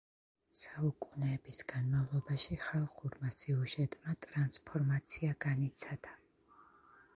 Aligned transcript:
საუკუნეების 0.59 1.59
განმავლობაში 1.71 2.57
ხალხურმა 2.63 3.31
სიუჟეტმა 3.35 4.17
ტრანსფორმაცია 4.27 5.39
განიცადა. 5.49 6.19